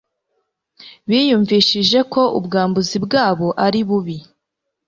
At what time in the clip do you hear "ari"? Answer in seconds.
3.65-3.79